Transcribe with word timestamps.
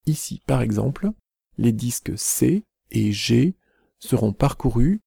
Ici, 0.06 0.40
par 0.46 0.62
exemple, 0.62 1.10
les 1.58 1.72
disques 1.72 2.16
C 2.16 2.62
et 2.92 3.10
G 3.10 3.56
seront 3.98 4.32
parcourus 4.32 5.00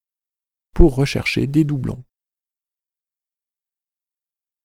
pour 0.73 0.95
rechercher 0.95 1.47
des 1.47 1.63
doublons. 1.63 2.03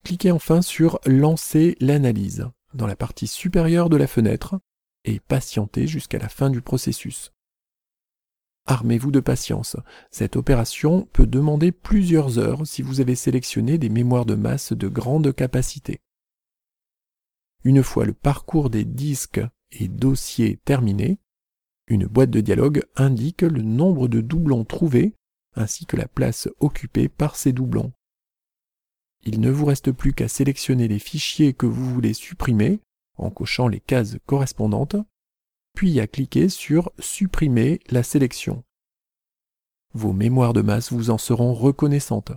Cliquez 0.03 0.33
enfin 0.33 0.61
sur 0.61 0.99
Lancer 1.07 1.77
l'analyse 1.79 2.49
dans 2.75 2.89
la 2.89 2.97
partie 2.97 3.29
supérieure 3.29 3.91
de 3.91 3.97
la 3.97 4.09
fenêtre 4.09 4.59
et 5.05 5.21
patientez 5.21 5.87
jusqu'à 5.87 6.19
la 6.19 6.29
fin 6.29 6.51
du 6.51 6.61
processus. 6.61 7.33
Armez-vous 8.67 9.11
de 9.11 9.21
patience. 9.21 9.77
Cette 10.11 10.37
opération 10.37 11.09
peut 11.13 11.27
demander 11.27 11.73
plusieurs 11.73 12.39
heures 12.39 12.67
si 12.67 12.83
vous 12.83 13.01
avez 13.01 13.15
sélectionné 13.15 13.79
des 13.79 13.89
mémoires 13.89 14.27
de 14.27 14.35
masse 14.35 14.73
de 14.73 14.89
grande 14.89 15.35
capacité. 15.35 16.01
Une 17.65 17.83
fois 17.83 18.05
le 18.05 18.15
parcours 18.15 18.71
des 18.71 18.85
disques 18.85 19.41
et 19.73 19.89
dossiers 19.89 20.59
terminé, 20.65 21.19
une 21.89 22.07
boîte 22.07 22.31
de 22.31 22.41
dialogue 22.41 22.85
indique 22.97 23.43
le 23.43 23.63
nombre 23.63 24.09
de 24.09 24.21
doublons 24.21 24.65
trouvés 24.65 25.15
ainsi 25.55 25.85
que 25.85 25.97
la 25.97 26.07
place 26.07 26.49
occupée 26.61 27.09
par 27.09 27.37
ces 27.37 27.53
doublons. 27.53 27.93
Il 29.23 29.41
ne 29.41 29.51
vous 29.51 29.67
reste 29.67 29.93
plus 29.93 30.13
qu'à 30.13 30.29
sélectionner 30.29 30.89
les 30.89 30.99
fichiers 30.99 31.53
que 31.53 31.67
vous 31.67 31.93
voulez 31.93 32.15
supprimer 32.15 32.81
en 33.17 33.31
cochant 33.31 33.69
les 33.69 33.81
cases 33.81 34.17
correspondantes, 34.27 34.97
puis 35.75 36.01
à 36.01 36.07
cliquer 36.07 36.49
sur 36.49 36.91
Supprimer 36.99 37.81
la 37.91 38.03
sélection. 38.03 38.65
Vos 39.95 40.13
mémoires 40.13 40.53
de 40.53 40.63
masse 40.63 40.93
vous 40.93 41.11
en 41.11 41.19
seront 41.19 41.55
reconnaissantes. 41.55 42.33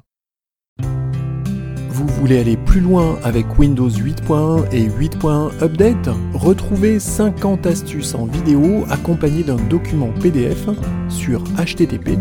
Vous 1.94 2.08
voulez 2.08 2.40
aller 2.40 2.58
plus 2.58 2.82
loin 2.82 3.20
avec 3.24 3.60
Windows 3.60 3.88
8.1 3.88 4.68
et 4.72 4.90
8.1 4.90 5.64
Update? 5.64 6.10
Retrouvez 6.34 7.00
50 7.00 7.68
astuces 7.68 8.16
en 8.16 8.26
vidéo 8.26 8.84
accompagnées 8.90 9.44
d'un 9.44 9.64
document 9.68 10.12
PDF 10.20 10.66
sur 11.08 11.44
http 11.56 12.18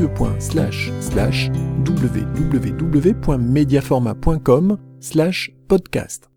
www.mediaforma.com 1.86 4.78
podcast. 5.68 6.31